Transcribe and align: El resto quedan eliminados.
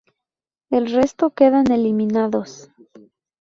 El 0.71 0.91
resto 0.91 1.29
quedan 1.29 1.71
eliminados. 1.71 2.71